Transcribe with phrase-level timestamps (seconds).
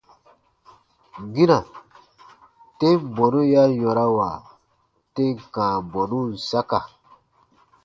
[1.33, 1.57] Gina,
[2.79, 4.29] tem bɔnu ya yɔ̃rawa
[5.13, 6.79] tem kãa bɔnun saka.